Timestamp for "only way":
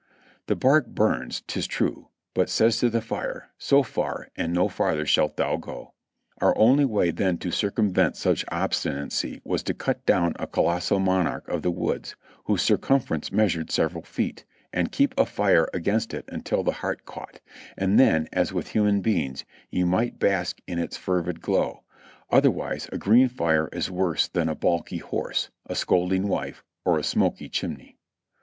6.57-7.11